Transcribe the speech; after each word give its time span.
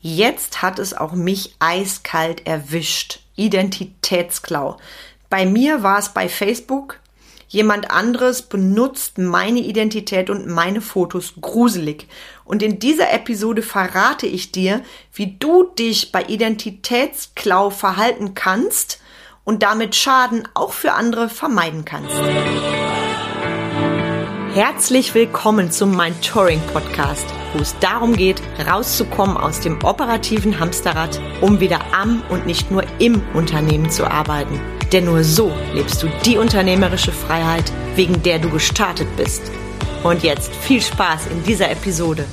Jetzt 0.00 0.62
hat 0.62 0.78
es 0.78 0.94
auch 0.94 1.12
mich 1.12 1.56
eiskalt 1.58 2.46
erwischt. 2.46 3.20
Identitätsklau. 3.34 4.76
Bei 5.28 5.44
mir 5.44 5.82
war 5.82 5.98
es 5.98 6.10
bei 6.10 6.28
Facebook. 6.28 7.00
Jemand 7.48 7.90
anderes 7.90 8.42
benutzt 8.42 9.18
meine 9.18 9.60
Identität 9.60 10.30
und 10.30 10.46
meine 10.46 10.80
Fotos 10.80 11.34
gruselig. 11.40 12.06
Und 12.44 12.62
in 12.62 12.78
dieser 12.78 13.12
Episode 13.12 13.62
verrate 13.62 14.26
ich 14.26 14.52
dir, 14.52 14.82
wie 15.14 15.36
du 15.38 15.64
dich 15.64 16.12
bei 16.12 16.22
Identitätsklau 16.24 17.70
verhalten 17.70 18.34
kannst 18.34 19.00
und 19.44 19.62
damit 19.62 19.96
Schaden 19.96 20.46
auch 20.54 20.72
für 20.72 20.92
andere 20.92 21.28
vermeiden 21.28 21.84
kannst. 21.84 22.14
Herzlich 24.54 25.14
willkommen 25.14 25.70
zum 25.70 25.96
Mentoring 25.96 26.60
Podcast, 26.72 27.26
wo 27.52 27.60
es 27.60 27.78
darum 27.80 28.14
geht, 28.16 28.42
rauszukommen 28.66 29.36
aus 29.36 29.60
dem 29.60 29.82
operativen 29.84 30.58
Hamsterrad, 30.58 31.20
um 31.40 31.60
wieder 31.60 31.80
am 31.92 32.22
und 32.28 32.46
nicht 32.46 32.70
nur 32.70 32.84
im 32.98 33.22
Unternehmen 33.34 33.90
zu 33.90 34.10
arbeiten. 34.10 34.60
Denn 34.92 35.04
nur 35.04 35.24
so 35.24 35.52
lebst 35.74 36.02
du 36.02 36.08
die 36.24 36.38
unternehmerische 36.38 37.12
Freiheit, 37.12 37.70
wegen 37.94 38.22
der 38.22 38.38
du 38.38 38.50
gestartet 38.50 39.08
bist. 39.16 39.42
Und 40.02 40.22
jetzt 40.22 40.54
viel 40.54 40.80
Spaß 40.80 41.26
in 41.26 41.42
dieser 41.42 41.70
Episode. 41.70 42.24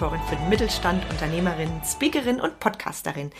Mentorin 0.00 0.20
für 0.28 0.36
den 0.36 0.48
Mittelstand, 0.48 1.02
Unternehmerin, 1.10 1.68
Speakerin 1.84 2.40
und 2.40 2.58
Podcasterin. 2.58 3.30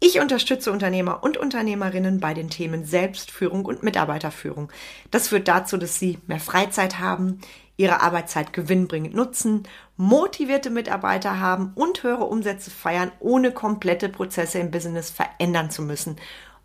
Ich 0.00 0.20
unterstütze 0.20 0.70
Unternehmer 0.70 1.22
und 1.22 1.36
Unternehmerinnen 1.36 2.20
bei 2.20 2.34
den 2.34 2.50
Themen 2.50 2.84
Selbstführung 2.84 3.64
und 3.64 3.82
Mitarbeiterführung. 3.82 4.70
Das 5.10 5.28
führt 5.28 5.48
dazu, 5.48 5.76
dass 5.76 5.98
sie 5.98 6.18
mehr 6.26 6.40
Freizeit 6.40 6.98
haben, 6.98 7.40
ihre 7.76 8.02
Arbeitszeit 8.02 8.52
gewinnbringend 8.52 9.14
nutzen, 9.14 9.64
motivierte 9.96 10.70
Mitarbeiter 10.70 11.40
haben 11.40 11.72
und 11.74 12.02
höhere 12.02 12.24
Umsätze 12.24 12.70
feiern, 12.70 13.12
ohne 13.18 13.50
komplette 13.52 14.08
Prozesse 14.08 14.58
im 14.58 14.70
Business 14.70 15.10
verändern 15.10 15.70
zu 15.70 15.82
müssen. 15.82 16.16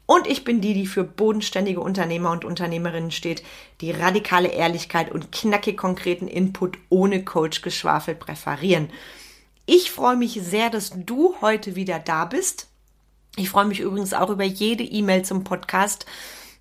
Und 0.06 0.26
ich 0.26 0.44
bin 0.44 0.60
die, 0.60 0.74
die 0.74 0.88
für 0.88 1.04
bodenständige 1.04 1.82
Unternehmer 1.82 2.32
und 2.32 2.44
Unternehmerinnen 2.44 3.12
steht, 3.12 3.44
die 3.80 3.92
radikale 3.92 4.48
Ehrlichkeit 4.48 5.12
und 5.12 5.32
knackig 5.32 5.78
konkreten 5.78 6.28
Input 6.28 6.80
ohne 6.90 7.24
Coach-Geschwafel 7.24 8.16
präferieren. 8.16 8.90
Ich 9.68 9.92
freue 9.92 10.16
mich 10.16 10.40
sehr, 10.42 10.72
dass 10.72 10.94
du 10.96 11.36
heute 11.42 11.76
wieder 11.76 12.00
da 12.00 12.26
bist. 12.26 12.69
Ich 13.36 13.50
freue 13.50 13.66
mich 13.66 13.80
übrigens 13.80 14.14
auch 14.14 14.30
über 14.30 14.44
jede 14.44 14.84
E-Mail 14.84 15.24
zum 15.24 15.44
Podcast. 15.44 16.06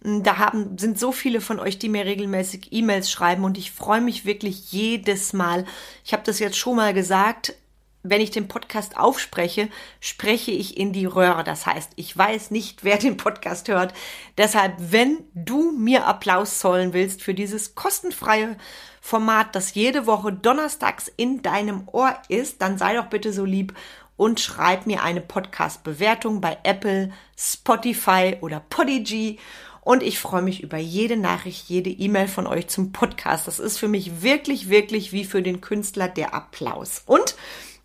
Da 0.00 0.38
haben, 0.38 0.78
sind 0.78 0.98
so 0.98 1.10
viele 1.10 1.40
von 1.40 1.58
euch, 1.58 1.78
die 1.78 1.88
mir 1.88 2.04
regelmäßig 2.04 2.68
E-Mails 2.70 3.10
schreiben 3.10 3.44
und 3.44 3.58
ich 3.58 3.72
freue 3.72 4.00
mich 4.00 4.24
wirklich 4.24 4.70
jedes 4.70 5.32
Mal. 5.32 5.64
Ich 6.04 6.12
habe 6.12 6.22
das 6.24 6.38
jetzt 6.38 6.56
schon 6.56 6.76
mal 6.76 6.94
gesagt 6.94 7.54
wenn 8.02 8.20
ich 8.20 8.30
den 8.30 8.48
Podcast 8.48 8.96
aufspreche, 8.96 9.68
spreche 10.00 10.50
ich 10.50 10.76
in 10.76 10.92
die 10.92 11.06
Röhre. 11.06 11.44
Das 11.44 11.66
heißt, 11.66 11.92
ich 11.96 12.16
weiß 12.16 12.50
nicht, 12.50 12.84
wer 12.84 12.96
den 12.96 13.16
Podcast 13.16 13.68
hört. 13.68 13.92
Deshalb, 14.36 14.74
wenn 14.78 15.18
du 15.34 15.72
mir 15.72 16.06
Applaus 16.06 16.58
zollen 16.58 16.92
willst 16.92 17.22
für 17.22 17.34
dieses 17.34 17.74
kostenfreie 17.74 18.56
Format, 19.00 19.54
das 19.54 19.74
jede 19.74 20.06
Woche 20.06 20.32
donnerstags 20.32 21.10
in 21.16 21.42
deinem 21.42 21.88
Ohr 21.88 22.14
ist, 22.28 22.62
dann 22.62 22.78
sei 22.78 22.94
doch 22.94 23.06
bitte 23.06 23.32
so 23.32 23.44
lieb 23.44 23.74
und 24.18 24.40
schreib 24.40 24.84
mir 24.84 25.02
eine 25.02 25.22
Podcast-Bewertung 25.22 26.42
bei 26.42 26.58
Apple, 26.64 27.12
Spotify 27.38 28.36
oder 28.42 28.60
Podigy. 28.68 29.38
Und 29.80 30.02
ich 30.02 30.18
freue 30.18 30.42
mich 30.42 30.62
über 30.62 30.76
jede 30.76 31.16
Nachricht, 31.16 31.68
jede 31.70 31.88
E-Mail 31.88 32.26
von 32.28 32.46
euch 32.46 32.66
zum 32.66 32.92
Podcast. 32.92 33.46
Das 33.46 33.60
ist 33.60 33.78
für 33.78 33.88
mich 33.88 34.20
wirklich, 34.20 34.68
wirklich 34.68 35.12
wie 35.12 35.24
für 35.24 35.40
den 35.40 35.62
Künstler 35.62 36.08
der 36.08 36.34
Applaus. 36.34 37.04
Und 37.06 37.36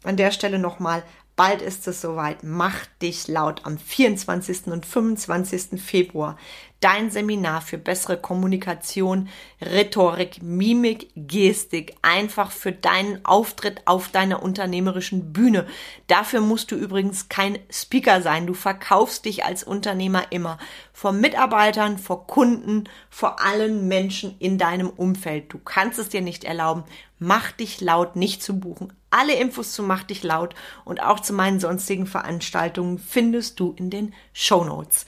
an 0.04 0.18
der 0.18 0.32
Stelle 0.32 0.58
nochmal, 0.58 1.04
bald 1.36 1.62
ist 1.62 1.88
es 1.88 2.02
soweit. 2.02 2.44
Mach 2.44 2.88
dich 3.02 3.28
laut 3.28 3.62
am 3.64 3.78
24. 3.78 4.68
und 4.68 4.88
25. 4.88 5.80
Februar 5.80 6.38
dein 6.84 7.10
Seminar 7.10 7.62
für 7.62 7.78
bessere 7.78 8.18
Kommunikation, 8.18 9.30
Rhetorik, 9.62 10.44
Mimik, 10.44 11.12
Gestik, 11.16 11.96
einfach 12.02 12.52
für 12.52 12.74
deinen 12.74 13.24
Auftritt 13.24 13.84
auf 13.86 14.10
deiner 14.10 14.44
unternehmerischen 14.44 15.32
Bühne. 15.32 15.66
Dafür 16.08 16.42
musst 16.42 16.72
du 16.72 16.76
übrigens 16.76 17.30
kein 17.30 17.58
Speaker 17.72 18.22
sein. 18.22 18.48
Du 18.48 18.54
verkaufst 18.54 19.24
dich 19.24 19.46
als 19.46 19.64
Unternehmer 19.64 20.26
immer 20.32 20.58
vor 20.92 21.14
Mitarbeitern, 21.14 21.98
vor 21.98 22.28
Kunden, 22.28 22.84
vor 23.10 23.42
allen 23.42 23.88
Menschen 23.88 24.36
in 24.40 24.58
deinem 24.58 24.90
Umfeld. 24.90 25.54
Du 25.54 25.60
kannst 25.60 26.00
es 26.00 26.10
dir 26.10 26.22
nicht 26.22 26.44
erlauben. 26.44 26.84
Mach 27.18 27.54
dich 27.54 27.80
laut 27.80 28.18
nicht 28.18 28.44
zu 28.44 28.60
buchen. 28.60 28.92
Alle 29.10 29.36
Infos 29.36 29.72
zu 29.72 29.84
Mach 29.84 30.04
dich 30.04 30.24
laut 30.24 30.54
und 30.84 31.02
auch 31.02 31.22
zu 31.22 31.32
meinen 31.32 31.62
sonstigen 31.62 32.08
Veranstaltungen 32.08 32.98
findest 32.98 33.62
du 33.62 33.74
in 33.78 33.90
den 33.90 34.14
Show 34.34 34.66
Notes. 34.66 35.06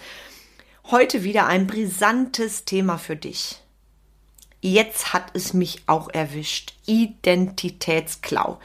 Heute 0.91 1.23
wieder 1.23 1.47
ein 1.47 1.66
brisantes 1.66 2.63
Thema 2.63 3.00
für 3.00 3.16
dich. 3.16 3.59
Jetzt 4.62 5.13
hat 5.13 5.31
es 5.34 5.51
mich 5.51 5.81
auch 5.88 6.09
erwischt. 6.13 6.75
Identitätsklau. 6.85 8.59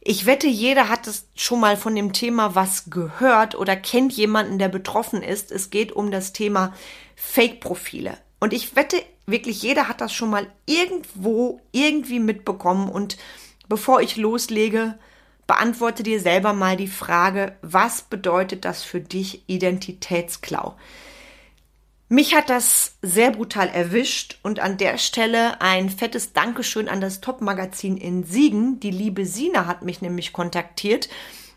Ich 0.00 0.24
wette, 0.24 0.46
jeder 0.46 0.88
hat 0.88 1.08
es 1.08 1.26
schon 1.34 1.58
mal 1.58 1.76
von 1.76 1.96
dem 1.96 2.12
Thema 2.12 2.54
was 2.54 2.90
gehört 2.90 3.56
oder 3.56 3.74
kennt 3.74 4.12
jemanden, 4.12 4.60
der 4.60 4.68
betroffen 4.68 5.20
ist. 5.20 5.50
Es 5.50 5.70
geht 5.70 5.90
um 5.90 6.12
das 6.12 6.32
Thema 6.32 6.74
Fake-Profile. 7.16 8.16
Und 8.38 8.52
ich 8.52 8.76
wette, 8.76 9.02
wirklich 9.26 9.62
jeder 9.62 9.88
hat 9.88 10.00
das 10.00 10.12
schon 10.12 10.30
mal 10.30 10.46
irgendwo 10.66 11.60
irgendwie 11.72 12.20
mitbekommen. 12.20 12.88
Und 12.88 13.16
bevor 13.68 14.00
ich 14.00 14.14
loslege, 14.14 14.96
beantworte 15.48 16.04
dir 16.04 16.20
selber 16.20 16.52
mal 16.52 16.76
die 16.76 16.86
Frage, 16.86 17.56
was 17.62 18.02
bedeutet 18.02 18.64
das 18.64 18.84
für 18.84 19.00
dich 19.00 19.42
Identitätsklau? 19.48 20.76
Mich 22.12 22.34
hat 22.34 22.50
das 22.50 22.96
sehr 23.00 23.30
brutal 23.30 23.68
erwischt 23.68 24.38
und 24.42 24.60
an 24.60 24.76
der 24.76 24.98
Stelle 24.98 25.62
ein 25.62 25.88
fettes 25.88 26.34
Dankeschön 26.34 26.90
an 26.90 27.00
das 27.00 27.22
Top-Magazin 27.22 27.96
in 27.96 28.22
Siegen. 28.22 28.78
Die 28.80 28.90
liebe 28.90 29.24
Sina 29.24 29.64
hat 29.64 29.80
mich 29.80 30.02
nämlich 30.02 30.34
kontaktiert, 30.34 31.08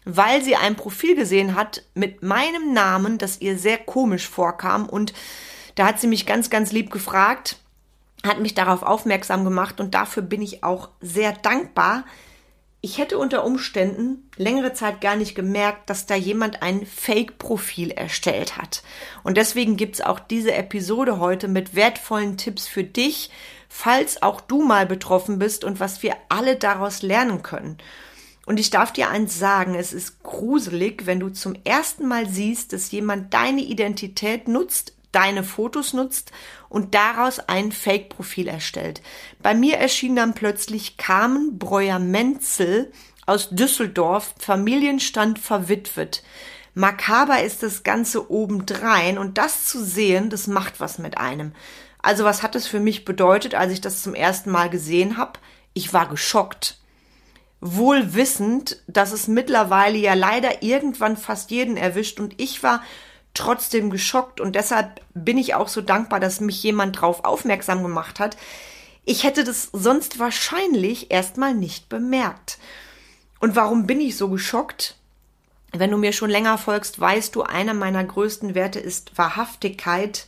weil 0.06 0.42
sie 0.42 0.56
ein 0.56 0.78
Profil 0.78 1.14
gesehen 1.14 1.56
hat 1.56 1.84
mit 1.94 2.24
meinem 2.24 2.72
Namen, 2.72 3.18
das 3.18 3.42
ihr 3.42 3.58
sehr 3.60 3.78
komisch 3.78 4.30
vorkam. 4.30 4.86
Und 4.86 5.14
da 5.76 5.88
hat 5.88 6.00
sie 6.00 6.08
mich 6.08 6.26
ganz, 6.26 6.50
ganz 6.50 6.72
lieb 6.72 6.90
gefragt, 6.90 7.58
hat 8.26 8.40
mich 8.40 8.54
darauf 8.54 8.82
aufmerksam 8.82 9.44
gemacht. 9.44 9.82
Und 9.82 9.94
dafür 9.94 10.24
bin 10.24 10.42
ich 10.42 10.64
auch 10.64 10.88
sehr 11.02 11.34
dankbar, 11.34 12.06
ich 12.85 13.00
hätte 13.00 13.18
unter 13.18 13.44
Umständen 13.44 14.29
längere 14.38 14.73
Zeit 14.73 15.01
gar 15.01 15.16
nicht 15.16 15.34
gemerkt, 15.34 15.90
dass 15.90 16.06
da 16.06 16.13
jemand 16.13 16.62
ein 16.62 16.85
Fake-Profil 16.85 17.90
erstellt 17.90 18.57
hat. 18.57 18.84
Und 19.23 19.38
deswegen 19.38 19.75
gibt's 19.75 20.01
auch 20.01 20.19
diese 20.19 20.53
Episode 20.53 21.19
heute 21.19 21.47
mit 21.47 21.73
wertvollen 21.73 22.38
Tipps 22.38 22.68
für 22.68 22.84
dich, 22.84 23.31
falls 23.69 24.22
auch 24.22 24.40
du 24.40 24.62
mal 24.62 24.85
betroffen 24.85 25.40
bist 25.40 25.63
und 25.63 25.79
was 25.79 26.03
wir 26.03 26.16
alle 26.29 26.57
daraus 26.57 27.01
lernen 27.01 27.41
können. 27.41 27.79
Und 28.46 28.59
ich 28.59 28.69
darf 28.69 28.94
dir 28.94 29.09
eins 29.09 29.40
sagen, 29.40 29.73
es 29.73 29.91
ist 29.91 30.22
gruselig, 30.22 31.07
wenn 31.07 31.19
du 31.19 31.29
zum 31.29 31.56
ersten 31.63 32.07
Mal 32.07 32.29
siehst, 32.29 32.72
dass 32.72 32.91
jemand 32.91 33.34
deine 33.34 33.62
Identität 33.62 34.47
nutzt, 34.47 34.95
deine 35.16 35.44
Fotos 35.44 35.94
nutzt 35.94 36.31
und 36.70 36.94
daraus 36.94 37.40
ein 37.40 37.72
Fake-Profil 37.72 38.48
erstellt. 38.48 39.02
Bei 39.42 39.53
mir 39.53 39.78
erschien 39.78 40.16
dann 40.16 40.34
plötzlich 40.34 40.98
Carmen 40.98 41.58
Breuer-Menzel 41.58 42.92
aus 43.26 43.50
Düsseldorf, 43.50 44.36
Familienstand 44.38 45.40
verwitwet. 45.40 46.24
Makaber 46.74 47.42
ist 47.42 47.64
das 47.64 47.84
Ganze 47.84 48.30
obendrein 48.30 49.18
und 49.18 49.38
das 49.38 49.66
zu 49.66 49.84
sehen, 49.84 50.30
das 50.30 50.48
macht 50.48 50.80
was 50.81 50.98
mit 51.00 51.18
einem. 51.18 51.53
Also 52.00 52.24
was 52.26 52.44
hat 52.44 52.56
es 52.56 52.68
für 52.68 52.82
mich 52.82 53.06
bedeutet, 53.06 53.56
als 53.56 53.72
ich 53.72 53.82
das 53.82 54.03
zum 54.03 54.14
ersten 54.14 54.52
Mal 54.52 54.70
gesehen 54.70 55.17
habe? 55.17 55.40
Ich 55.73 55.94
war 55.94 56.08
geschockt. 56.08 56.78
Wohl 57.62 58.14
wissend, 58.14 58.84
dass 58.88 59.14
es 59.14 59.28
mittlerweile 59.28 59.97
ja 59.97 60.14
leider 60.14 60.62
irgendwann 60.62 61.17
fast 61.17 61.50
jeden 61.50 61.78
erwischt 61.78 62.20
und 62.20 62.40
ich 62.40 62.62
war 62.62 62.84
trotzdem 63.35 63.90
geschockt 63.90 64.41
und 64.41 64.55
deshalb 64.55 65.02
bin 65.14 65.37
ich 65.37 65.53
auch 65.53 65.67
so 65.67 65.82
dankbar, 65.82 66.20
dass 66.20 66.40
mich 66.40 66.64
jemand 66.64 66.99
drauf 66.99 67.23
aufmerksam 67.23 67.84
gemacht 67.84 68.20
hat. 68.20 68.37
Ich 69.05 69.23
hätte 69.23 69.43
das 69.43 69.70
sonst 69.72 70.17
wahrscheinlich 70.17 71.11
erstmal 71.11 71.53
nicht 71.53 71.90
bemerkt. 71.90 72.58
Und 73.40 73.55
warum 73.55 73.85
bin 73.85 74.02
ich 74.02 74.17
so 74.17 74.29
geschockt? 74.29 74.96
Wenn 75.72 75.91
du 75.91 75.97
mir 75.97 76.14
schon 76.14 76.29
länger 76.29 76.58
folgst, 76.58 76.99
weißt 76.99 77.35
du, 77.35 77.43
einer 77.43 77.73
meiner 77.73 78.03
größten 78.03 78.55
Werte 78.55 78.79
ist 78.79 79.17
Wahrhaftigkeit, 79.17 80.26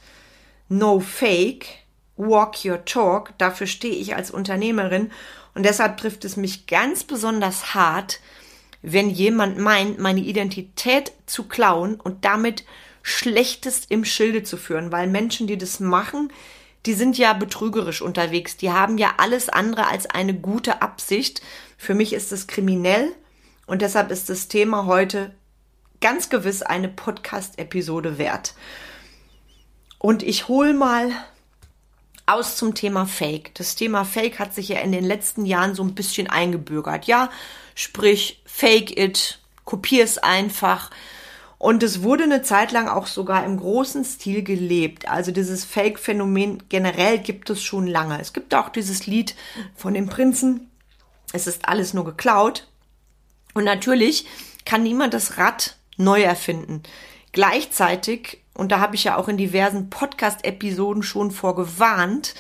no 0.70 1.00
fake, 1.00 1.80
walk 2.18 2.66
your 2.66 2.84
talk. 2.86 3.38
Dafür 3.38 3.68
stehe 3.68 3.96
ich 3.96 4.16
als 4.16 4.30
Unternehmerin 4.30 5.12
und 5.56 5.64
deshalb 5.64 5.98
trifft 5.98 6.26
es 6.26 6.38
mich 6.38 6.68
ganz 6.68 7.04
besonders 7.04 7.74
hart, 7.74 8.20
wenn 8.82 9.10
jemand 9.10 9.58
meint, 9.58 9.98
meine 10.00 10.20
Identität 10.20 11.14
zu 11.26 11.46
klauen 11.46 12.00
und 12.00 12.26
damit 12.26 12.64
Schlechtes 13.08 13.86
im 13.88 14.04
Schilde 14.04 14.44
zu 14.44 14.58
führen, 14.58 14.92
weil 14.92 15.08
Menschen, 15.08 15.48
die 15.48 15.58
das 15.58 15.80
machen, 15.80 16.30
die 16.86 16.94
sind 16.94 17.18
ja 17.18 17.32
betrügerisch 17.32 18.02
unterwegs. 18.02 18.58
Die 18.58 18.70
haben 18.70 18.98
ja 18.98 19.14
alles 19.18 19.48
andere 19.48 19.88
als 19.88 20.08
eine 20.08 20.34
gute 20.34 20.82
Absicht. 20.82 21.42
Für 21.78 21.94
mich 21.94 22.12
ist 22.12 22.34
es 22.34 22.48
kriminell 22.48 23.16
und 23.66 23.82
deshalb 23.82 24.12
ist 24.12 24.30
das 24.30 24.50
Thema 24.50 24.88
heute 24.88 25.34
ganz 26.02 26.30
gewiss 26.30 26.62
eine 26.62 26.90
Podcast-Episode 26.90 28.18
wert. 28.18 28.56
Und 30.00 30.22
ich 30.22 30.50
hole 30.50 30.74
mal 30.74 31.10
aus 32.26 32.58
zum 32.58 32.76
Thema 32.76 33.06
Fake. 33.06 33.56
Das 33.56 33.76
Thema 33.76 34.04
Fake 34.04 34.38
hat 34.38 34.54
sich 34.54 34.68
ja 34.68 34.80
in 34.82 34.92
den 34.92 35.06
letzten 35.06 35.46
Jahren 35.46 35.76
so 35.76 35.84
ein 35.84 35.96
bisschen 35.96 36.28
eingebürgert. 36.28 37.06
Ja, 37.06 37.30
sprich, 37.74 38.42
fake 38.46 39.00
it, 39.00 39.40
kopier 39.64 40.04
es 40.04 40.18
einfach. 40.18 40.92
Und 41.60 41.82
es 41.82 42.04
wurde 42.04 42.24
eine 42.24 42.44
Zeit 42.44 42.72
lang 42.72 42.88
auch 42.88 43.08
sogar 43.08 43.44
im 43.44 43.58
großen 43.58 44.06
Stil 44.06 44.44
gelebt. 44.44 45.10
Also 45.10 45.32
dieses 45.32 45.66
Fake-Phänomen 45.66 46.64
generell 46.70 47.18
gibt 47.18 47.50
es 47.50 47.64
schon 47.64 47.88
lange. 47.88 48.20
Es 48.22 48.34
gibt 48.34 48.54
auch 48.54 48.70
dieses 48.70 49.08
Lied 49.08 49.36
von 49.76 49.96
dem 49.96 50.08
Prinzen. 50.08 50.70
Es 51.34 51.48
ist 51.48 51.68
alles 51.68 51.94
nur 51.94 52.06
geklaut. 52.06 52.68
Und 53.54 53.64
natürlich 53.64 54.28
kann 54.66 54.84
niemand 54.84 55.16
das 55.16 55.38
Rad 55.38 55.78
neu 55.98 56.22
erfinden. 56.22 56.84
Gleichzeitig, 57.32 58.44
und 58.54 58.72
da 58.72 58.80
habe 58.80 58.96
ich 58.96 59.06
ja 59.06 59.18
auch 59.18 59.28
in 59.28 59.38
diversen 59.38 59.90
Podcast-Episoden 59.90 61.02
schon 61.02 61.32
vorgewarnt, 61.32 62.36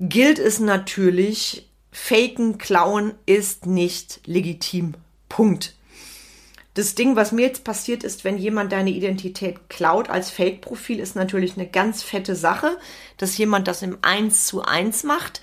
gilt 0.00 0.38
es 0.38 0.60
natürlich, 0.60 1.66
Faken, 1.90 2.58
Klauen 2.58 3.14
ist 3.24 3.64
nicht 3.64 4.20
legitim. 4.26 4.94
Punkt. 5.30 5.74
Das 6.78 6.94
Ding, 6.94 7.16
was 7.16 7.32
mir 7.32 7.42
jetzt 7.42 7.64
passiert 7.64 8.04
ist, 8.04 8.22
wenn 8.22 8.38
jemand 8.38 8.70
deine 8.70 8.90
Identität 8.90 9.68
klaut 9.68 10.08
als 10.08 10.30
Fake-Profil, 10.30 11.00
ist 11.00 11.16
natürlich 11.16 11.56
eine 11.56 11.66
ganz 11.66 12.04
fette 12.04 12.36
Sache, 12.36 12.78
dass 13.16 13.36
jemand 13.36 13.66
das 13.66 13.82
im 13.82 13.98
1 14.02 14.46
zu 14.46 14.62
1 14.62 15.02
macht. 15.02 15.42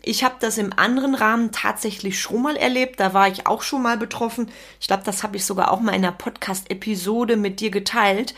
Ich 0.00 0.22
habe 0.22 0.36
das 0.38 0.58
im 0.58 0.72
anderen 0.72 1.16
Rahmen 1.16 1.50
tatsächlich 1.50 2.20
schon 2.20 2.40
mal 2.40 2.54
erlebt. 2.54 3.00
Da 3.00 3.14
war 3.14 3.26
ich 3.26 3.48
auch 3.48 3.62
schon 3.62 3.82
mal 3.82 3.98
betroffen. 3.98 4.48
Ich 4.80 4.86
glaube, 4.86 5.02
das 5.04 5.24
habe 5.24 5.36
ich 5.36 5.44
sogar 5.44 5.72
auch 5.72 5.80
mal 5.80 5.90
in 5.90 6.04
einer 6.04 6.12
Podcast-Episode 6.12 7.36
mit 7.36 7.58
dir 7.58 7.72
geteilt. 7.72 8.36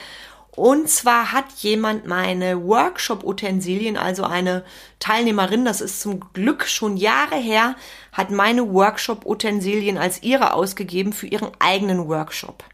Und 0.59 0.91
zwar 0.91 1.31
hat 1.31 1.53
jemand 1.59 2.09
meine 2.09 2.67
Workshop-Utensilien, 2.67 3.97
also 3.97 4.25
eine 4.25 4.65
Teilnehmerin, 4.99 5.65
das 5.65 5.81
ist 5.81 6.01
zum 6.01 6.33
Glück 6.33 6.67
schon 6.67 6.97
Jahre 6.97 7.37
her, 7.37 7.77
hat 8.11 8.33
meine 8.33 8.73
Workshop-Utensilien 8.73 9.99
als 9.99 10.25
ihre 10.25 10.55
ausgegeben 10.55 11.13
für 11.13 11.29
ihren 11.29 11.53
eigenen 11.61 12.09
Workshop. 12.09 12.65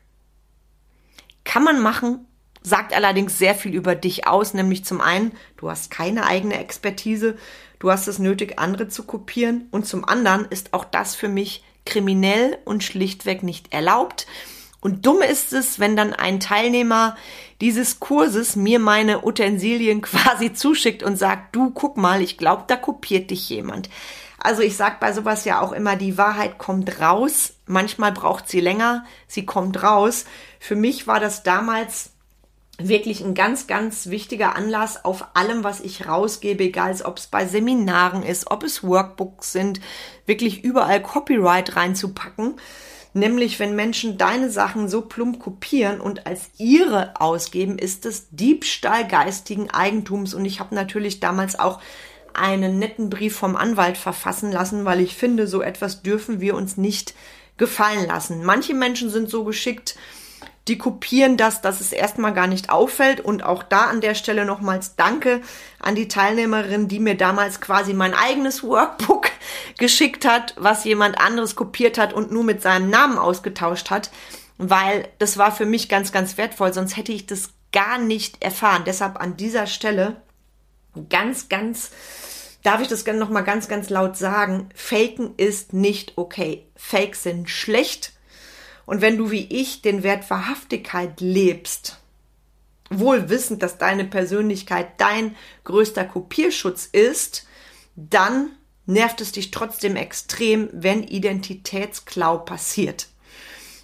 Kann 1.44 1.62
man 1.62 1.82
machen, 1.82 2.26
sagt 2.62 2.94
allerdings 2.94 3.36
sehr 3.36 3.54
viel 3.54 3.74
über 3.74 3.94
dich 3.94 4.26
aus, 4.26 4.54
nämlich 4.54 4.86
zum 4.86 5.02
einen, 5.02 5.32
du 5.58 5.68
hast 5.68 5.90
keine 5.90 6.24
eigene 6.24 6.58
Expertise, 6.58 7.36
du 7.80 7.90
hast 7.90 8.08
es 8.08 8.18
nötig, 8.18 8.58
andere 8.58 8.88
zu 8.88 9.02
kopieren 9.02 9.68
und 9.72 9.86
zum 9.86 10.06
anderen 10.06 10.46
ist 10.46 10.72
auch 10.72 10.86
das 10.86 11.14
für 11.14 11.28
mich 11.28 11.62
kriminell 11.84 12.56
und 12.64 12.82
schlichtweg 12.82 13.42
nicht 13.42 13.74
erlaubt. 13.74 14.26
Und 14.84 15.06
dumm 15.06 15.22
ist 15.22 15.54
es, 15.54 15.80
wenn 15.80 15.96
dann 15.96 16.12
ein 16.12 16.40
Teilnehmer 16.40 17.16
dieses 17.62 18.00
Kurses 18.00 18.54
mir 18.54 18.78
meine 18.78 19.24
Utensilien 19.24 20.02
quasi 20.02 20.52
zuschickt 20.52 21.02
und 21.02 21.16
sagt, 21.16 21.56
du 21.56 21.70
guck 21.70 21.96
mal, 21.96 22.20
ich 22.20 22.36
glaube, 22.36 22.64
da 22.66 22.76
kopiert 22.76 23.30
dich 23.30 23.48
jemand. 23.48 23.88
Also 24.36 24.60
ich 24.60 24.76
sag 24.76 25.00
bei 25.00 25.14
sowas 25.14 25.46
ja 25.46 25.62
auch 25.62 25.72
immer, 25.72 25.96
die 25.96 26.18
Wahrheit 26.18 26.58
kommt 26.58 27.00
raus. 27.00 27.54
Manchmal 27.64 28.12
braucht 28.12 28.46
sie 28.46 28.60
länger, 28.60 29.06
sie 29.26 29.46
kommt 29.46 29.82
raus. 29.82 30.26
Für 30.60 30.76
mich 30.76 31.06
war 31.06 31.18
das 31.18 31.42
damals 31.42 32.10
wirklich 32.76 33.22
ein 33.22 33.32
ganz, 33.32 33.66
ganz 33.66 34.10
wichtiger 34.10 34.54
Anlass 34.54 35.02
auf 35.02 35.28
allem, 35.32 35.64
was 35.64 35.80
ich 35.80 36.06
rausgebe, 36.06 36.64
egal 36.64 36.94
ob 37.04 37.16
es 37.16 37.28
bei 37.28 37.46
Seminaren 37.46 38.22
ist, 38.22 38.50
ob 38.50 38.64
es 38.64 38.82
Workbooks 38.82 39.52
sind, 39.52 39.80
wirklich 40.26 40.62
überall 40.62 41.00
Copyright 41.00 41.74
reinzupacken. 41.74 42.56
Nämlich, 43.16 43.60
wenn 43.60 43.76
Menschen 43.76 44.18
deine 44.18 44.50
Sachen 44.50 44.88
so 44.88 45.02
plump 45.02 45.38
kopieren 45.38 46.00
und 46.00 46.26
als 46.26 46.50
ihre 46.58 47.20
ausgeben, 47.20 47.78
ist 47.78 48.06
es 48.06 48.26
Diebstahl 48.30 49.06
geistigen 49.06 49.70
Eigentums. 49.70 50.34
Und 50.34 50.44
ich 50.44 50.58
habe 50.58 50.74
natürlich 50.74 51.20
damals 51.20 51.56
auch 51.58 51.80
einen 52.32 52.80
netten 52.80 53.10
Brief 53.10 53.36
vom 53.36 53.54
Anwalt 53.54 53.96
verfassen 53.96 54.50
lassen, 54.50 54.84
weil 54.84 55.00
ich 55.00 55.14
finde, 55.14 55.46
so 55.46 55.62
etwas 55.62 56.02
dürfen 56.02 56.40
wir 56.40 56.56
uns 56.56 56.76
nicht 56.76 57.14
gefallen 57.56 58.08
lassen. 58.08 58.44
Manche 58.44 58.74
Menschen 58.74 59.10
sind 59.10 59.30
so 59.30 59.44
geschickt, 59.44 59.94
die 60.68 60.78
kopieren 60.78 61.36
das, 61.36 61.60
dass 61.60 61.80
es 61.80 61.92
erstmal 61.92 62.32
gar 62.32 62.46
nicht 62.46 62.70
auffällt. 62.70 63.20
Und 63.20 63.42
auch 63.42 63.62
da 63.62 63.84
an 63.84 64.00
der 64.00 64.14
Stelle 64.14 64.44
nochmals 64.44 64.96
Danke 64.96 65.42
an 65.78 65.94
die 65.94 66.08
Teilnehmerin, 66.08 66.88
die 66.88 67.00
mir 67.00 67.16
damals 67.16 67.60
quasi 67.60 67.92
mein 67.92 68.14
eigenes 68.14 68.62
Workbook 68.62 69.30
geschickt 69.78 70.24
hat, 70.24 70.54
was 70.56 70.84
jemand 70.84 71.20
anderes 71.20 71.54
kopiert 71.54 71.98
hat 71.98 72.12
und 72.12 72.32
nur 72.32 72.44
mit 72.44 72.62
seinem 72.62 72.88
Namen 72.88 73.18
ausgetauscht 73.18 73.90
hat, 73.90 74.10
weil 74.56 75.08
das 75.18 75.36
war 75.36 75.52
für 75.52 75.66
mich 75.66 75.88
ganz, 75.88 76.12
ganz 76.12 76.38
wertvoll. 76.38 76.72
Sonst 76.72 76.96
hätte 76.96 77.12
ich 77.12 77.26
das 77.26 77.50
gar 77.72 77.98
nicht 77.98 78.42
erfahren. 78.42 78.84
Deshalb 78.86 79.20
an 79.20 79.36
dieser 79.36 79.66
Stelle 79.66 80.16
ganz, 81.10 81.48
ganz 81.48 81.90
darf 82.62 82.80
ich 82.80 82.88
das 82.88 83.04
gerne 83.04 83.20
nochmal 83.20 83.44
ganz, 83.44 83.68
ganz 83.68 83.90
laut 83.90 84.16
sagen, 84.16 84.70
Faken 84.74 85.34
ist 85.36 85.74
nicht 85.74 86.14
okay. 86.16 86.66
Fakes 86.74 87.22
sind 87.22 87.50
schlecht. 87.50 88.13
Und 88.86 89.00
wenn 89.00 89.16
du 89.16 89.30
wie 89.30 89.46
ich 89.46 89.82
den 89.82 90.02
Wert 90.02 90.28
Wahrhaftigkeit 90.30 91.20
lebst, 91.20 91.98
wohl 92.90 93.28
wissend, 93.28 93.62
dass 93.62 93.78
deine 93.78 94.04
Persönlichkeit 94.04 94.88
dein 94.98 95.36
größter 95.64 96.04
Kopierschutz 96.04 96.86
ist, 96.90 97.46
dann 97.96 98.50
nervt 98.86 99.20
es 99.20 99.32
dich 99.32 99.50
trotzdem 99.50 99.96
extrem, 99.96 100.68
wenn 100.72 101.02
Identitätsklau 101.02 102.38
passiert. 102.38 103.08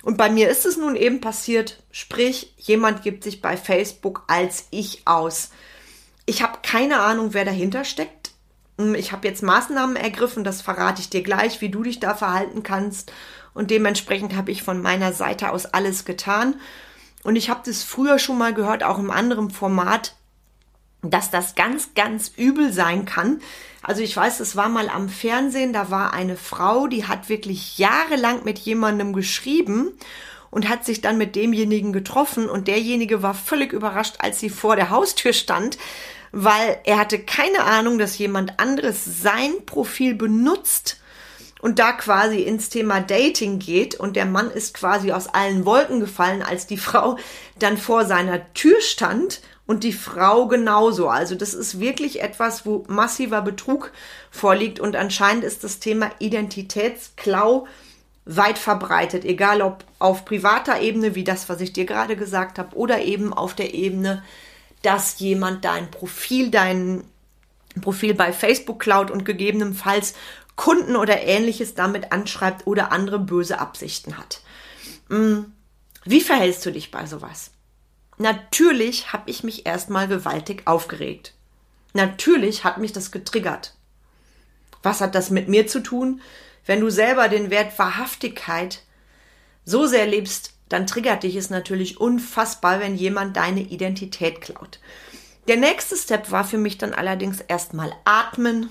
Und 0.02 0.16
bei 0.16 0.30
mir 0.30 0.48
ist 0.48 0.66
es 0.66 0.76
nun 0.76 0.96
eben 0.96 1.20
passiert, 1.20 1.82
sprich, 1.90 2.54
jemand 2.56 3.02
gibt 3.02 3.24
sich 3.24 3.40
bei 3.40 3.56
Facebook 3.56 4.22
als 4.28 4.66
ich 4.70 5.06
aus. 5.06 5.50
Ich 6.26 6.42
habe 6.42 6.58
keine 6.62 7.00
Ahnung, 7.00 7.34
wer 7.34 7.44
dahinter 7.44 7.84
steckt. 7.84 8.30
Ich 8.96 9.12
habe 9.12 9.28
jetzt 9.28 9.42
Maßnahmen 9.42 9.96
ergriffen, 9.96 10.42
das 10.42 10.62
verrate 10.62 11.02
ich 11.02 11.10
dir 11.10 11.22
gleich, 11.22 11.60
wie 11.60 11.68
du 11.68 11.82
dich 11.82 12.00
da 12.00 12.14
verhalten 12.14 12.62
kannst 12.62 13.12
und 13.54 13.70
dementsprechend 13.70 14.36
habe 14.36 14.50
ich 14.50 14.62
von 14.62 14.80
meiner 14.80 15.12
Seite 15.12 15.50
aus 15.50 15.66
alles 15.66 16.04
getan. 16.04 16.54
Und 17.22 17.36
ich 17.36 17.50
habe 17.50 17.60
das 17.64 17.82
früher 17.82 18.18
schon 18.18 18.38
mal 18.38 18.54
gehört, 18.54 18.82
auch 18.82 18.98
im 18.98 19.10
anderen 19.10 19.50
Format, 19.50 20.14
dass 21.02 21.30
das 21.30 21.54
ganz, 21.54 21.94
ganz 21.94 22.32
übel 22.36 22.72
sein 22.72 23.04
kann. 23.04 23.40
Also 23.82 24.02
ich 24.02 24.16
weiß, 24.16 24.40
es 24.40 24.56
war 24.56 24.68
mal 24.68 24.88
am 24.88 25.08
Fernsehen, 25.08 25.72
da 25.72 25.90
war 25.90 26.12
eine 26.12 26.36
Frau, 26.36 26.86
die 26.86 27.06
hat 27.06 27.28
wirklich 27.28 27.78
jahrelang 27.78 28.44
mit 28.44 28.58
jemandem 28.58 29.12
geschrieben 29.12 29.92
und 30.50 30.68
hat 30.68 30.84
sich 30.84 31.00
dann 31.00 31.16
mit 31.16 31.36
demjenigen 31.36 31.92
getroffen 31.92 32.48
und 32.48 32.68
derjenige 32.68 33.22
war 33.22 33.34
völlig 33.34 33.72
überrascht, 33.72 34.16
als 34.18 34.40
sie 34.40 34.50
vor 34.50 34.76
der 34.76 34.90
Haustür 34.90 35.32
stand, 35.32 35.78
weil 36.32 36.78
er 36.84 36.98
hatte 36.98 37.18
keine 37.18 37.64
Ahnung, 37.64 37.98
dass 37.98 38.18
jemand 38.18 38.60
anderes 38.60 39.04
sein 39.22 39.52
Profil 39.64 40.14
benutzt 40.14 41.00
und 41.60 41.78
da 41.78 41.92
quasi 41.92 42.40
ins 42.40 42.68
Thema 42.68 43.00
Dating 43.00 43.58
geht 43.58 43.94
und 43.94 44.16
der 44.16 44.26
Mann 44.26 44.50
ist 44.50 44.74
quasi 44.74 45.12
aus 45.12 45.28
allen 45.28 45.64
Wolken 45.64 46.00
gefallen, 46.00 46.42
als 46.42 46.66
die 46.66 46.78
Frau 46.78 47.16
dann 47.58 47.78
vor 47.78 48.04
seiner 48.04 48.52
Tür 48.54 48.80
stand 48.80 49.40
und 49.66 49.84
die 49.84 49.92
Frau 49.92 50.48
genauso. 50.48 51.08
Also 51.08 51.34
das 51.34 51.54
ist 51.54 51.78
wirklich 51.78 52.22
etwas, 52.22 52.66
wo 52.66 52.84
massiver 52.88 53.42
Betrug 53.42 53.92
vorliegt 54.30 54.80
und 54.80 54.96
anscheinend 54.96 55.44
ist 55.44 55.62
das 55.62 55.78
Thema 55.78 56.10
Identitätsklau 56.18 57.66
weit 58.24 58.58
verbreitet, 58.58 59.24
egal 59.24 59.62
ob 59.62 59.84
auf 59.98 60.24
privater 60.24 60.80
Ebene, 60.80 61.14
wie 61.14 61.24
das, 61.24 61.48
was 61.48 61.60
ich 61.60 61.72
dir 61.72 61.84
gerade 61.84 62.16
gesagt 62.16 62.58
habe, 62.58 62.76
oder 62.76 63.00
eben 63.00 63.32
auf 63.32 63.54
der 63.54 63.74
Ebene, 63.74 64.22
dass 64.82 65.18
jemand 65.18 65.64
dein 65.64 65.90
Profil, 65.90 66.50
dein 66.50 67.04
Profil 67.80 68.14
bei 68.14 68.32
Facebook 68.32 68.80
klaut 68.80 69.10
und 69.10 69.24
gegebenenfalls 69.24 70.14
Kunden 70.60 70.94
oder 70.94 71.22
ähnliches 71.22 71.72
damit 71.72 72.12
anschreibt 72.12 72.66
oder 72.66 72.92
andere 72.92 73.18
böse 73.18 73.58
Absichten 73.58 74.18
hat. 74.18 74.42
Mm, 75.08 75.44
wie 76.04 76.20
verhältst 76.20 76.66
du 76.66 76.70
dich 76.70 76.90
bei 76.90 77.06
sowas? 77.06 77.52
Natürlich 78.18 79.14
habe 79.14 79.30
ich 79.30 79.42
mich 79.42 79.64
erstmal 79.64 80.06
gewaltig 80.06 80.66
aufgeregt. 80.66 81.32
Natürlich 81.94 82.62
hat 82.62 82.76
mich 82.76 82.92
das 82.92 83.10
getriggert. 83.10 83.74
Was 84.82 85.00
hat 85.00 85.14
das 85.14 85.30
mit 85.30 85.48
mir 85.48 85.66
zu 85.66 85.80
tun? 85.80 86.20
Wenn 86.66 86.80
du 86.80 86.90
selber 86.90 87.30
den 87.30 87.48
Wert 87.48 87.78
Wahrhaftigkeit 87.78 88.82
so 89.64 89.86
sehr 89.86 90.06
lebst, 90.06 90.52
dann 90.68 90.86
triggert 90.86 91.22
dich 91.22 91.36
es 91.36 91.48
natürlich 91.48 91.98
unfassbar, 91.98 92.80
wenn 92.80 92.96
jemand 92.96 93.34
deine 93.34 93.62
Identität 93.62 94.42
klaut. 94.42 94.78
Der 95.48 95.56
nächste 95.56 95.96
Step 95.96 96.30
war 96.30 96.44
für 96.44 96.58
mich 96.58 96.76
dann 96.76 96.92
allerdings 96.92 97.40
erstmal 97.40 97.90
atmen, 98.04 98.68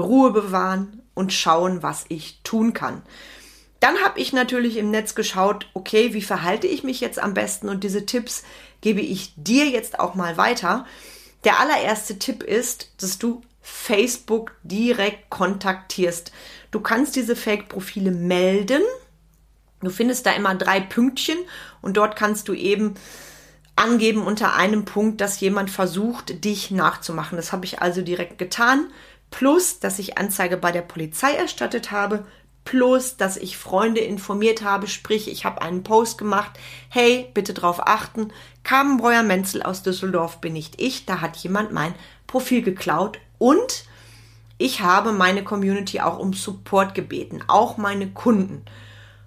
Ruhe 0.00 0.32
bewahren 0.32 1.02
und 1.14 1.32
schauen, 1.32 1.82
was 1.82 2.04
ich 2.08 2.40
tun 2.42 2.72
kann. 2.72 3.02
Dann 3.80 3.98
habe 3.98 4.20
ich 4.20 4.32
natürlich 4.32 4.76
im 4.76 4.90
Netz 4.90 5.14
geschaut, 5.14 5.66
okay, 5.74 6.14
wie 6.14 6.22
verhalte 6.22 6.66
ich 6.66 6.84
mich 6.84 7.00
jetzt 7.00 7.18
am 7.18 7.34
besten 7.34 7.68
und 7.68 7.82
diese 7.82 8.06
Tipps 8.06 8.44
gebe 8.80 9.00
ich 9.00 9.34
dir 9.36 9.66
jetzt 9.68 9.98
auch 9.98 10.14
mal 10.14 10.36
weiter. 10.36 10.86
Der 11.44 11.58
allererste 11.58 12.18
Tipp 12.18 12.42
ist, 12.42 12.92
dass 12.98 13.18
du 13.18 13.42
Facebook 13.60 14.54
direkt 14.62 15.30
kontaktierst. 15.30 16.32
Du 16.70 16.80
kannst 16.80 17.16
diese 17.16 17.36
Fake-Profile 17.36 18.12
melden. 18.12 18.82
Du 19.80 19.90
findest 19.90 20.26
da 20.26 20.32
immer 20.32 20.54
drei 20.54 20.80
Pünktchen 20.80 21.38
und 21.80 21.96
dort 21.96 22.14
kannst 22.14 22.48
du 22.48 22.54
eben 22.54 22.94
angeben 23.74 24.22
unter 24.22 24.54
einem 24.54 24.84
Punkt, 24.84 25.20
dass 25.20 25.40
jemand 25.40 25.70
versucht, 25.70 26.44
dich 26.44 26.70
nachzumachen. 26.70 27.36
Das 27.36 27.52
habe 27.52 27.64
ich 27.64 27.80
also 27.82 28.02
direkt 28.02 28.38
getan. 28.38 28.92
Plus, 29.32 29.80
dass 29.80 29.98
ich 29.98 30.18
Anzeige 30.18 30.56
bei 30.56 30.70
der 30.70 30.82
Polizei 30.82 31.32
erstattet 31.32 31.90
habe. 31.90 32.24
Plus, 32.64 33.16
dass 33.16 33.36
ich 33.36 33.56
Freunde 33.56 34.00
informiert 34.00 34.62
habe, 34.62 34.86
sprich, 34.86 35.28
ich 35.28 35.44
habe 35.44 35.62
einen 35.62 35.82
Post 35.82 36.18
gemacht. 36.18 36.52
Hey, 36.88 37.28
bitte 37.34 37.54
drauf 37.54 37.84
achten. 37.84 38.32
Carmen 38.62 39.00
Menzel 39.26 39.64
aus 39.64 39.82
Düsseldorf 39.82 40.40
bin 40.40 40.52
nicht 40.52 40.80
ich. 40.80 41.06
Da 41.06 41.20
hat 41.20 41.36
jemand 41.38 41.72
mein 41.72 41.94
Profil 42.28 42.62
geklaut 42.62 43.18
und 43.38 43.84
ich 44.58 44.82
habe 44.82 45.12
meine 45.12 45.42
Community 45.42 46.00
auch 46.00 46.20
um 46.20 46.34
Support 46.34 46.94
gebeten, 46.94 47.42
auch 47.48 47.78
meine 47.78 48.08
Kunden. 48.08 48.64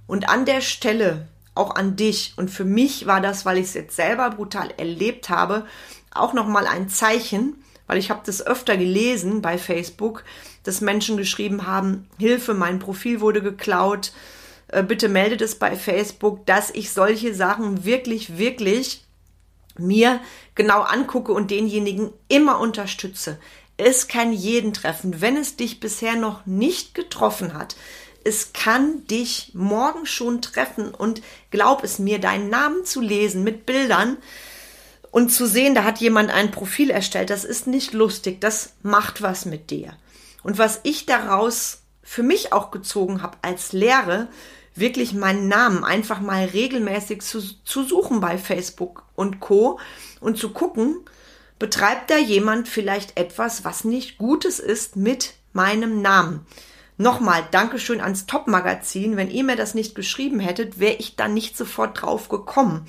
Und 0.07 0.29
an 0.29 0.45
der 0.45 0.62
Stelle, 0.62 1.27
auch 1.55 1.75
an 1.75 1.97
dich, 1.97 2.35
und 2.38 2.50
für 2.50 2.63
mich 2.63 3.05
war 3.05 3.19
das, 3.19 3.45
weil 3.45 3.57
ich 3.57 3.65
es 3.65 3.74
jetzt 3.74 3.95
selber 3.95 4.29
brutal 4.29 4.69
erlebt 4.77 5.29
habe, 5.29 5.65
auch 6.12 6.33
nochmal 6.33 6.67
ein 6.67 6.89
Zeichen, 6.89 7.62
weil 7.88 7.98
ich 7.98 8.10
habe 8.10 8.22
das 8.25 8.46
öfter 8.46 8.77
gelesen 8.77 9.42
bei 9.42 9.58
Facebook, 9.58 10.24
dass 10.63 10.82
Menschen 10.82 11.18
geschrieben 11.18 11.68
haben, 11.68 12.08
Hilfe, 12.18 12.54
mein 12.54 12.80
Profil 12.80 13.22
wurde 13.22 13.42
geklaut, 13.42 14.12
äh, 14.68 14.84
bitte 14.84 15.10
meldet 15.10 15.42
es 15.42 15.56
bei 15.56 15.75
Facebook, 15.75 16.46
dass 16.46 16.72
ich 16.72 16.92
solche 16.92 17.34
Sachen 17.34 17.86
wirklich, 17.86 18.38
wirklich 18.38 19.04
mir 19.77 20.20
genau 20.56 20.82
angucke 20.82 21.34
und 21.34 21.51
denjenigen 21.51 22.12
immer 22.27 22.60
unterstütze. 22.60 23.38
Es 23.77 24.08
kann 24.08 24.32
jeden 24.32 24.74
treffen, 24.74 25.22
wenn 25.22 25.36
es 25.36 25.58
dich 25.58 25.80
bisher 25.80 26.15
noch 26.15 26.46
nicht 26.46 26.96
getroffen 26.96 27.54
hat. 27.54 27.75
Es 28.24 28.54
kann 28.54 29.06
dich 29.08 29.51
morgen 29.54 30.06
schon 30.06 30.42
treffen 30.42 30.94
und 30.96 31.22
glaub 31.51 31.84
es 31.84 32.00
mir, 32.00 32.20
deinen 32.20 32.50
Namen 32.50 32.86
zu 32.86 33.01
lesen 33.01 33.44
mit 33.44 33.65
Bildern 33.65 34.18
und 35.15 35.29
zu 35.29 35.48
sehen, 35.48 35.75
da 35.75 35.86
hat 35.86 36.00
jemand 36.00 36.29
ein 36.29 36.51
Profil 36.51 36.89
erstellt, 36.89 37.29
das 37.29 37.45
ist 37.45 37.67
nicht 37.67 37.93
lustig, 37.93 38.41
das 38.41 38.74
macht 38.84 39.22
was 39.22 39.45
mit 39.45 39.69
dir. 39.69 39.93
Und 40.43 40.57
was 40.57 40.81
ich 40.84 41.05
daraus 41.05 41.84
für 42.03 42.22
mich 42.22 42.51
auch 42.51 42.69
gezogen 42.69 43.22
habe 43.22 43.38
als 43.41 43.72
Lehre, 43.72 44.27
wirklich 44.75 45.13
meinen 45.13 45.48
Namen 45.48 45.86
einfach 45.86 46.19
mal 46.19 46.43
regelmäßig 46.43 47.22
zu, 47.22 47.39
zu 47.63 47.84
suchen 47.86 48.19
bei 48.19 48.38
Facebook 48.38 49.03
und 49.15 49.39
Co. 49.39 49.79
und 50.19 50.38
zu 50.38 50.50
gucken, 50.50 50.98
betreibt 51.60 52.12
da 52.12 52.17
jemand 52.17 52.67
vielleicht 52.67 53.17
etwas, 53.17 53.63
was 53.63 53.86
nicht 53.86 54.17
Gutes 54.17 54.60
ist 54.60 54.98
mit 54.98 55.36
meinem 55.53 56.01
Namen. 56.01 56.45
Nochmal, 56.98 57.48
Dankeschön 57.51 58.01
ans 58.01 58.25
Top-Magazin. 58.25 59.15
Wenn 59.15 59.31
ihr 59.31 59.45
mir 59.45 59.55
das 59.55 59.75
nicht 59.75 59.95
geschrieben 59.95 60.41
hättet, 60.41 60.77
wäre 60.77 60.95
ich 60.95 61.15
da 61.15 61.29
nicht 61.29 61.55
sofort 61.55 62.01
drauf 62.01 62.27
gekommen. 62.27 62.86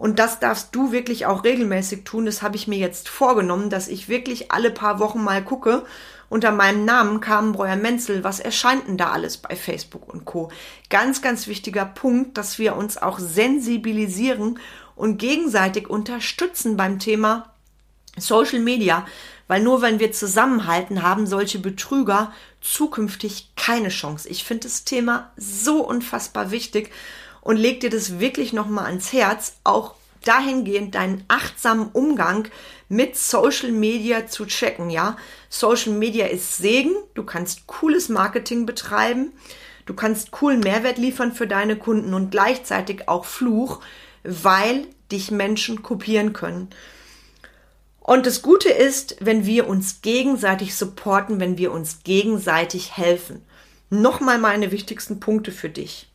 Und 0.00 0.18
das 0.18 0.40
darfst 0.40 0.74
du 0.74 0.92
wirklich 0.92 1.26
auch 1.26 1.44
regelmäßig 1.44 2.04
tun. 2.04 2.24
Das 2.24 2.40
habe 2.40 2.56
ich 2.56 2.66
mir 2.66 2.78
jetzt 2.78 3.10
vorgenommen, 3.10 3.68
dass 3.68 3.86
ich 3.86 4.08
wirklich 4.08 4.50
alle 4.50 4.70
paar 4.70 4.98
Wochen 4.98 5.22
mal 5.22 5.44
gucke. 5.44 5.84
Unter 6.30 6.52
meinem 6.52 6.86
Namen 6.86 7.20
kam 7.20 7.52
Breuer 7.52 7.76
Menzel. 7.76 8.24
Was 8.24 8.40
erscheint 8.40 8.88
denn 8.88 8.96
da 8.96 9.10
alles 9.10 9.36
bei 9.36 9.54
Facebook 9.54 10.08
und 10.08 10.24
Co? 10.24 10.50
Ganz, 10.88 11.20
ganz 11.20 11.48
wichtiger 11.48 11.84
Punkt, 11.84 12.38
dass 12.38 12.58
wir 12.58 12.76
uns 12.76 12.96
auch 12.96 13.18
sensibilisieren 13.18 14.58
und 14.96 15.18
gegenseitig 15.18 15.90
unterstützen 15.90 16.78
beim 16.78 16.98
Thema 16.98 17.52
Social 18.16 18.60
Media, 18.60 19.04
weil 19.48 19.62
nur 19.62 19.82
wenn 19.82 20.00
wir 20.00 20.12
zusammenhalten, 20.12 21.02
haben 21.02 21.26
solche 21.26 21.58
Betrüger 21.58 22.32
zukünftig 22.62 23.52
keine 23.54 23.90
Chance. 23.90 24.30
Ich 24.30 24.44
finde 24.44 24.62
das 24.62 24.84
Thema 24.84 25.30
so 25.36 25.86
unfassbar 25.86 26.50
wichtig 26.50 26.90
und 27.40 27.56
leg 27.56 27.80
dir 27.80 27.90
das 27.90 28.20
wirklich 28.20 28.52
nochmal 28.52 28.86
ans 28.86 29.12
Herz, 29.12 29.56
auch 29.64 29.94
dahingehend 30.24 30.94
deinen 30.94 31.24
achtsamen 31.28 31.88
Umgang 31.92 32.48
mit 32.88 33.16
Social 33.16 33.72
Media 33.72 34.26
zu 34.26 34.46
checken, 34.46 34.90
ja. 34.90 35.16
Social 35.48 35.92
Media 35.92 36.26
ist 36.26 36.58
Segen, 36.58 36.94
du 37.14 37.24
kannst 37.24 37.66
cooles 37.66 38.08
Marketing 38.08 38.66
betreiben, 38.66 39.32
du 39.86 39.94
kannst 39.94 40.30
coolen 40.30 40.60
Mehrwert 40.60 40.98
liefern 40.98 41.32
für 41.32 41.46
deine 41.46 41.76
Kunden 41.76 42.14
und 42.14 42.30
gleichzeitig 42.30 43.08
auch 43.08 43.24
Fluch, 43.24 43.80
weil 44.22 44.86
dich 45.10 45.30
Menschen 45.30 45.82
kopieren 45.82 46.32
können. 46.32 46.68
Und 48.00 48.26
das 48.26 48.42
Gute 48.42 48.70
ist, 48.70 49.16
wenn 49.20 49.46
wir 49.46 49.68
uns 49.68 50.02
gegenseitig 50.02 50.74
supporten, 50.74 51.38
wenn 51.38 51.58
wir 51.58 51.70
uns 51.70 52.02
gegenseitig 52.02 52.96
helfen. 52.96 53.44
Nochmal 53.88 54.38
meine 54.38 54.72
wichtigsten 54.72 55.20
Punkte 55.20 55.52
für 55.52 55.68
dich. 55.68 56.09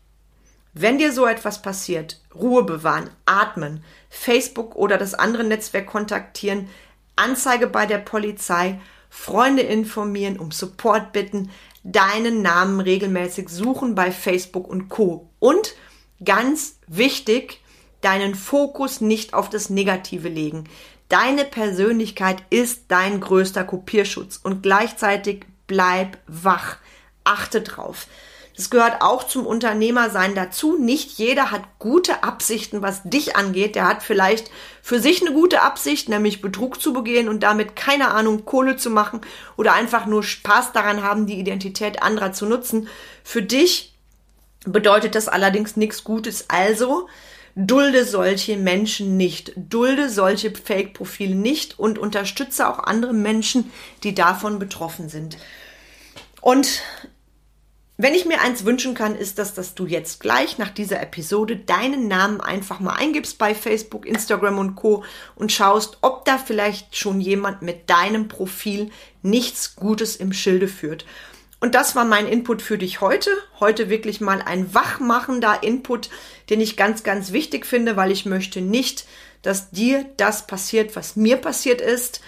Wenn 0.77 0.97
dir 0.97 1.13
so 1.13 1.25
etwas 1.25 1.61
passiert, 1.61 2.19
Ruhe 2.35 2.63
bewahren, 2.63 3.09
atmen, 3.25 3.81
Facebook 4.09 4.75
oder 4.75 4.97
das 4.97 5.13
andere 5.13 5.45
Netzwerk 5.45 5.87
kontaktieren, 5.87 6.67
Anzeige 7.15 7.67
bei 7.67 7.85
der 7.85 7.99
Polizei, 7.99 8.81
Freunde 9.09 9.61
informieren, 9.61 10.37
um 10.37 10.51
Support 10.51 11.13
bitten, 11.13 11.49
deinen 11.83 12.41
Namen 12.41 12.81
regelmäßig 12.81 13.47
suchen 13.47 13.95
bei 13.95 14.11
Facebook 14.11 14.67
und 14.67 14.89
Co. 14.89 15.29
Und 15.39 15.75
ganz 16.25 16.77
wichtig, 16.87 17.61
deinen 18.01 18.35
Fokus 18.35 18.99
nicht 18.99 19.33
auf 19.33 19.49
das 19.49 19.69
Negative 19.69 20.27
legen. 20.27 20.65
Deine 21.07 21.45
Persönlichkeit 21.45 22.43
ist 22.49 22.83
dein 22.89 23.21
größter 23.21 23.63
Kopierschutz 23.63 24.41
und 24.43 24.61
gleichzeitig 24.61 25.45
bleib 25.67 26.17
wach. 26.27 26.75
Achte 27.23 27.61
drauf. 27.61 28.07
Das 28.55 28.69
gehört 28.69 29.01
auch 29.01 29.25
zum 29.25 29.45
Unternehmersein 29.45 30.33
dazu. 30.33 30.77
Nicht 30.77 31.17
jeder 31.17 31.51
hat 31.51 31.63
gute 31.77 32.23
Absichten, 32.23 32.81
was 32.81 33.01
dich 33.03 33.35
angeht. 33.35 33.75
Der 33.75 33.87
hat 33.87 34.01
vielleicht 34.01 34.49
für 34.81 34.99
sich 34.99 35.21
eine 35.21 35.33
gute 35.33 35.61
Absicht, 35.61 36.07
nämlich 36.07 36.41
Betrug 36.41 36.81
zu 36.81 36.93
begehen 36.93 37.27
und 37.27 37.43
damit 37.43 37.75
keine 37.75 38.11
Ahnung 38.11 38.45
Kohle 38.45 38.77
zu 38.77 38.89
machen 38.89 39.21
oder 39.57 39.73
einfach 39.73 40.05
nur 40.05 40.23
Spaß 40.23 40.71
daran 40.71 41.03
haben, 41.03 41.27
die 41.27 41.39
Identität 41.39 42.01
anderer 42.01 42.31
zu 42.31 42.45
nutzen. 42.45 42.87
Für 43.23 43.41
dich 43.41 43.93
bedeutet 44.65 45.15
das 45.15 45.27
allerdings 45.27 45.75
nichts 45.75 46.03
Gutes. 46.05 46.45
Also 46.49 47.07
Dulde 47.57 48.03
solche 48.03 48.57
Menschen 48.57 49.15
nicht, 49.15 49.53
dulde 49.55 50.09
solche 50.09 50.51
Fake-Profile 50.51 51.35
nicht 51.35 51.79
und 51.79 51.97
unterstütze 51.97 52.67
auch 52.67 52.79
andere 52.79 53.13
Menschen, 53.13 53.71
die 54.03 54.13
davon 54.13 54.59
betroffen 54.59 55.07
sind. 55.07 55.37
Und 56.41 56.81
wenn 57.97 58.13
ich 58.13 58.25
mir 58.25 58.41
eins 58.41 58.65
wünschen 58.65 58.93
kann, 58.93 59.15
ist 59.15 59.39
das, 59.39 59.53
dass 59.53 59.73
du 59.73 59.85
jetzt 59.85 60.19
gleich 60.19 60.57
nach 60.57 60.69
dieser 60.69 61.01
Episode 61.01 61.55
deinen 61.55 62.09
Namen 62.09 62.41
einfach 62.41 62.81
mal 62.81 62.93
eingibst 62.93 63.37
bei 63.37 63.55
Facebook, 63.55 64.05
Instagram 64.05 64.59
und 64.59 64.75
Co. 64.75 65.05
und 65.35 65.53
schaust, 65.53 65.99
ob 66.01 66.25
da 66.25 66.37
vielleicht 66.37 66.97
schon 66.97 67.21
jemand 67.21 67.61
mit 67.61 67.89
deinem 67.89 68.27
Profil 68.27 68.91
nichts 69.21 69.77
Gutes 69.77 70.17
im 70.17 70.33
Schilde 70.33 70.67
führt. 70.67 71.05
Und 71.61 71.73
das 71.73 71.95
war 71.95 72.03
mein 72.03 72.27
Input 72.27 72.61
für 72.61 72.77
dich 72.77 72.99
heute. 72.99 73.29
Heute 73.61 73.89
wirklich 73.89 74.19
mal 74.19 74.41
ein 74.41 74.73
wachmachender 74.73 75.63
Input, 75.63 76.09
den 76.49 76.59
ich 76.59 76.75
ganz, 76.75 77.03
ganz 77.03 77.31
wichtig 77.31 77.65
finde, 77.65 77.95
weil 77.95 78.11
ich 78.11 78.25
möchte 78.25 78.59
nicht, 78.59 79.05
dass 79.41 79.71
dir 79.71 80.05
das 80.17 80.47
passiert, 80.47 80.97
was 80.97 81.15
mir 81.15 81.37
passiert 81.37 81.79
ist. 81.79 82.19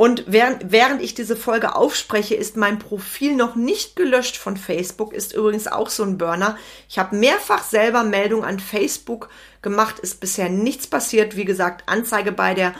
Und 0.00 0.24
während, 0.28 0.72
während 0.72 1.02
ich 1.02 1.12
diese 1.12 1.36
Folge 1.36 1.76
aufspreche, 1.76 2.34
ist 2.34 2.56
mein 2.56 2.78
Profil 2.78 3.36
noch 3.36 3.54
nicht 3.54 3.96
gelöscht 3.96 4.38
von 4.38 4.56
Facebook, 4.56 5.12
ist 5.12 5.34
übrigens 5.34 5.66
auch 5.66 5.90
so 5.90 6.04
ein 6.04 6.16
Burner. 6.16 6.56
Ich 6.88 6.98
habe 6.98 7.16
mehrfach 7.16 7.62
selber 7.62 8.02
Meldung 8.02 8.42
an 8.42 8.60
Facebook 8.60 9.28
gemacht, 9.60 9.98
ist 9.98 10.18
bisher 10.18 10.48
nichts 10.48 10.86
passiert. 10.86 11.36
Wie 11.36 11.44
gesagt, 11.44 11.82
Anzeige 11.86 12.32
bei 12.32 12.54
der 12.54 12.74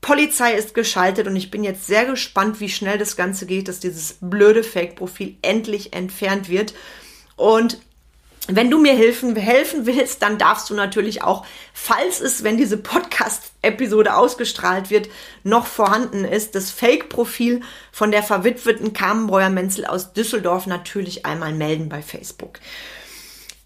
Polizei 0.00 0.54
ist 0.54 0.72
geschaltet 0.72 1.26
und 1.26 1.36
ich 1.36 1.50
bin 1.50 1.62
jetzt 1.62 1.86
sehr 1.86 2.06
gespannt, 2.06 2.58
wie 2.60 2.70
schnell 2.70 2.96
das 2.96 3.16
Ganze 3.16 3.44
geht, 3.44 3.68
dass 3.68 3.78
dieses 3.78 4.16
blöde 4.22 4.64
Fake-Profil 4.64 5.36
endlich 5.42 5.92
entfernt 5.92 6.48
wird. 6.48 6.72
Und 7.36 7.82
wenn 8.48 8.70
du 8.70 8.78
mir 8.78 8.94
helfen, 8.94 9.36
helfen 9.36 9.86
willst, 9.86 10.22
dann 10.22 10.36
darfst 10.36 10.68
du 10.68 10.74
natürlich 10.74 11.22
auch, 11.22 11.46
falls 11.72 12.20
es, 12.20 12.42
wenn 12.42 12.56
diese 12.56 12.76
Podcast-Episode 12.76 14.16
ausgestrahlt 14.16 14.90
wird, 14.90 15.08
noch 15.44 15.66
vorhanden 15.66 16.24
ist, 16.24 16.56
das 16.56 16.70
Fake-Profil 16.70 17.60
von 17.92 18.10
der 18.10 18.24
verwitweten 18.24 18.92
Kamenbreuer 18.92 19.48
Menzel 19.48 19.86
aus 19.86 20.12
Düsseldorf 20.12 20.66
natürlich 20.66 21.24
einmal 21.24 21.52
melden 21.52 21.88
bei 21.88 22.02
Facebook. 22.02 22.58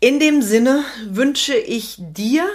In 0.01 0.21
dem 0.21 0.43
Sinne 0.43 0.85
wünsche 1.09 1.57
ich 1.57 1.97
dir 1.99 2.47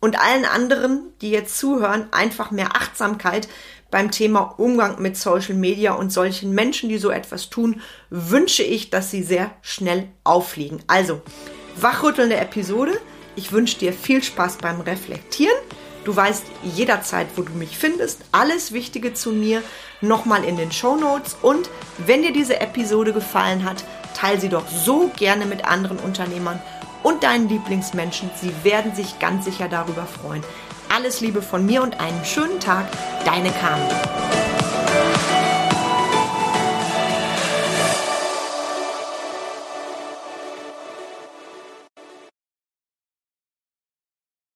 und 0.00 0.18
allen 0.18 0.44
anderen, 0.44 1.12
die 1.20 1.30
jetzt 1.30 1.56
zuhören, 1.56 2.08
einfach 2.10 2.50
mehr 2.50 2.74
Achtsamkeit 2.74 3.48
beim 3.90 4.10
Thema 4.10 4.54
Umgang 4.58 5.00
mit 5.00 5.16
Social 5.16 5.54
Media 5.54 5.92
und 5.92 6.12
solchen 6.12 6.52
Menschen, 6.52 6.88
die 6.88 6.98
so 6.98 7.10
etwas 7.10 7.50
tun, 7.50 7.80
wünsche 8.10 8.62
ich, 8.62 8.90
dass 8.90 9.10
sie 9.10 9.22
sehr 9.22 9.50
schnell 9.62 10.08
auffliegen. 10.24 10.80
Also, 10.86 11.22
wachrüttelnde 11.76 12.36
Episode. 12.36 13.00
Ich 13.36 13.52
wünsche 13.52 13.78
dir 13.78 13.92
viel 13.92 14.22
Spaß 14.22 14.58
beim 14.58 14.80
Reflektieren. 14.80 15.56
Du 16.04 16.14
weißt 16.14 16.44
jederzeit, 16.62 17.26
wo 17.36 17.42
du 17.42 17.52
mich 17.52 17.76
findest. 17.76 18.20
Alles 18.32 18.72
Wichtige 18.72 19.14
zu 19.14 19.30
mir 19.30 19.62
nochmal 20.00 20.44
in 20.44 20.56
den 20.56 20.72
Show 20.72 20.96
Notes. 20.96 21.36
Und 21.42 21.68
wenn 21.98 22.22
dir 22.22 22.32
diese 22.32 22.60
Episode 22.60 23.12
gefallen 23.12 23.64
hat, 23.64 23.84
teile 24.14 24.40
sie 24.40 24.48
doch 24.48 24.66
so 24.68 25.10
gerne 25.16 25.46
mit 25.46 25.64
anderen 25.64 25.98
Unternehmern 25.98 26.60
und 27.02 27.22
deinen 27.22 27.48
Lieblingsmenschen. 27.48 28.30
Sie 28.40 28.52
werden 28.64 28.94
sich 28.94 29.18
ganz 29.18 29.44
sicher 29.44 29.68
darüber 29.68 30.06
freuen. 30.06 30.42
Alles 30.88 31.20
Liebe 31.20 31.42
von 31.42 31.66
mir 31.66 31.82
und 31.82 32.00
einen 32.00 32.24
schönen 32.24 32.60
Tag. 32.60 32.86
Deine 33.24 33.50
Carmen. 33.52 34.37